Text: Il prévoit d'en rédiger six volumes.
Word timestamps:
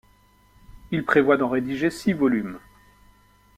Il 0.89 1.05
prévoit 1.05 1.37
d'en 1.37 1.49
rédiger 1.49 1.91
six 1.91 2.11
volumes. 2.13 2.57